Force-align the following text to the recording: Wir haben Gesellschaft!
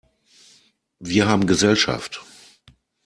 Wir 0.97 1.27
haben 1.27 1.45
Gesellschaft! 1.45 2.23